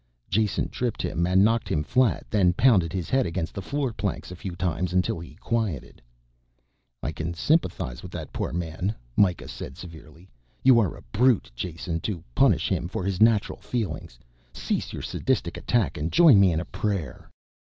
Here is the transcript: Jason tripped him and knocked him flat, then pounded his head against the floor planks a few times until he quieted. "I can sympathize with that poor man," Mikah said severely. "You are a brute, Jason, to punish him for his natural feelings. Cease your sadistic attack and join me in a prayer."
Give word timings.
Jason 0.31 0.67
tripped 0.67 1.03
him 1.03 1.27
and 1.27 1.43
knocked 1.43 1.69
him 1.69 1.83
flat, 1.83 2.25
then 2.31 2.53
pounded 2.53 2.91
his 2.91 3.07
head 3.07 3.27
against 3.27 3.53
the 3.53 3.61
floor 3.61 3.93
planks 3.93 4.31
a 4.31 4.35
few 4.35 4.55
times 4.55 4.93
until 4.93 5.19
he 5.19 5.35
quieted. 5.35 6.01
"I 7.03 7.11
can 7.11 7.35
sympathize 7.35 8.01
with 8.01 8.11
that 8.13 8.33
poor 8.33 8.51
man," 8.51 8.95
Mikah 9.15 9.47
said 9.47 9.77
severely. 9.77 10.27
"You 10.63 10.79
are 10.79 10.95
a 10.97 11.03
brute, 11.11 11.51
Jason, 11.55 11.99
to 11.99 12.23
punish 12.33 12.67
him 12.67 12.87
for 12.87 13.03
his 13.03 13.21
natural 13.21 13.59
feelings. 13.59 14.17
Cease 14.53 14.91
your 14.91 15.03
sadistic 15.03 15.55
attack 15.55 15.97
and 15.99 16.11
join 16.11 16.39
me 16.39 16.51
in 16.51 16.59
a 16.59 16.65
prayer." 16.65 17.29